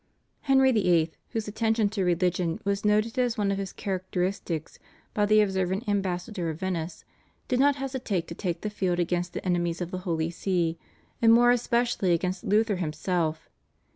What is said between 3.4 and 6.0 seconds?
of his characteristics by the observant